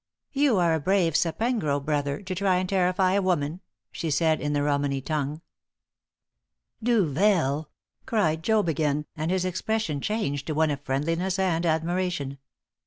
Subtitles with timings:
[0.33, 3.61] "You are a brave Sapengro, brother, to try and terrify a woman!"
[3.91, 5.41] she said, in the Romany tongue.
[6.81, 7.69] "Duvel!"
[8.07, 12.39] cried Job again, and his expression changed to one of friendliness and admiration.